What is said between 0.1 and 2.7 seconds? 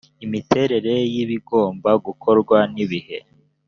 imiterere y ibigomba gukorwa